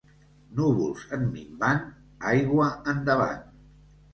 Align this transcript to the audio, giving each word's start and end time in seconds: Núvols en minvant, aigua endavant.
Núvols 0.59 1.03
en 1.17 1.27
minvant, 1.35 1.83
aigua 2.33 2.71
endavant. 2.95 3.45